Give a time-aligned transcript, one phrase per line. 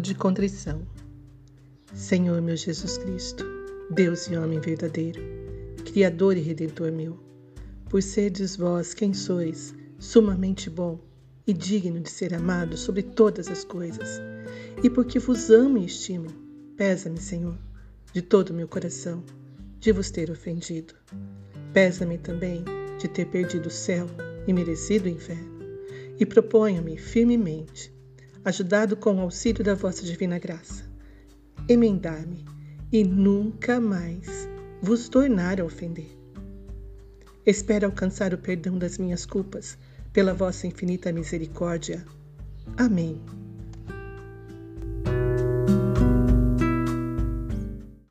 [0.00, 0.86] de contrição.
[1.94, 3.44] Senhor meu Jesus Cristo,
[3.90, 5.20] Deus e homem verdadeiro,
[5.84, 7.18] Criador e Redentor meu,
[7.88, 11.00] por serdes vós quem sois, sumamente bom
[11.46, 14.20] e digno de ser amado sobre todas as coisas,
[14.82, 16.28] e porque vos amo e estimo,
[16.76, 17.58] pesa-me, Senhor,
[18.12, 19.24] de todo o meu coração,
[19.80, 20.94] de vos ter ofendido.
[21.72, 22.64] Pesa-me também
[22.98, 24.06] de ter perdido o céu
[24.46, 25.58] e merecido o inferno,
[26.18, 27.92] e proponho-me firmemente,
[28.48, 30.82] ajudado com o auxílio da vossa divina graça,
[31.68, 32.46] emendar-me
[32.90, 34.48] e nunca mais
[34.80, 36.16] vos tornar a ofender.
[37.44, 39.76] Espero alcançar o perdão das minhas culpas
[40.14, 42.02] pela vossa infinita misericórdia.
[42.74, 43.20] Amém.